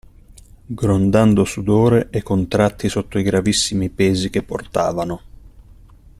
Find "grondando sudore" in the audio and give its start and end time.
0.65-2.07